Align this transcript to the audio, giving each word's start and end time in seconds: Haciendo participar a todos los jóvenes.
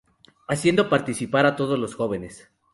Haciendo 0.47 0.89
participar 0.89 1.45
a 1.45 1.55
todos 1.55 1.77
los 1.77 1.93
jóvenes. 1.93 2.49